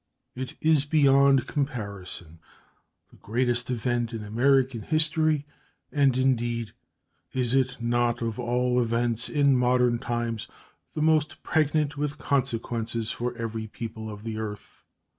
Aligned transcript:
It 0.33 0.55
is 0.61 0.83
beyond 0.85 1.45
comparison 1.45 2.39
the 3.11 3.17
greatest 3.17 3.69
event 3.69 4.13
in 4.13 4.23
American 4.23 4.81
history, 4.81 5.45
and, 5.91 6.17
indeed, 6.17 6.71
is 7.33 7.53
it 7.53 7.77
not 7.79 8.19
of 8.23 8.39
all 8.39 8.81
events 8.81 9.29
in 9.29 9.55
modern 9.55 9.99
times 9.99 10.47
the 10.95 11.03
most 11.03 11.43
pregnant 11.43 11.97
with 11.97 12.17
consequences 12.17 13.11
for 13.11 13.35
every 13.37 13.67
people 13.67 14.09
of 14.09 14.23
the 14.23 14.39
earth? 14.39 14.83